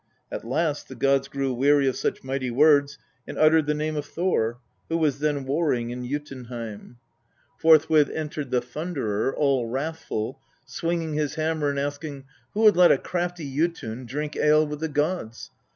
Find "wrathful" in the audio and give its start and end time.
9.67-10.39